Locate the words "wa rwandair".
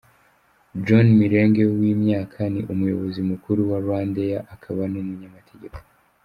3.71-4.39